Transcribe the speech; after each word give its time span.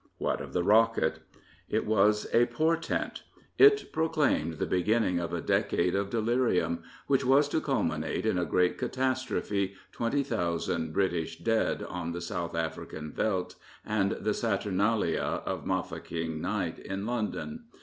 What 0.17 0.41
of 0.41 0.51
the 0.53 0.63
rockeT^, 0.63 1.11
r' 1.11 1.19
It 1.77 1.85
was 1.85 2.25
a 2.33 2.47
portei^. 2.47 3.21
"it 3.59 3.91
proclaimed 3.93 4.53
the 4.53 4.65
beginning 4.65 5.19
of 5.19 5.31
a 5.31 5.41
decade 5.41 5.93
of 5.93 6.09
deluitim, 6.09 6.81
which 7.05 7.23
was 7.23 7.47
to 7.49 7.61
culminate 7.61 8.25
in 8.25 8.39
a 8.39 8.45
great 8.45 8.79
catastrophe, 8.79 9.75
twenty 9.91 10.23
thousand 10.23 10.91
British 10.91 11.37
dead 11.37 11.83
on 11.83 12.13
the 12.13 12.21
South 12.21 12.55
African 12.55 13.11
veldt 13.13 13.53
and 13.85 14.13
the 14.13 14.33
saturnalia 14.33 15.43
of 15.45 15.67
Mafeking 15.67 16.41
night 16.41 16.79
in 16.79 17.05
London. 17.05 17.65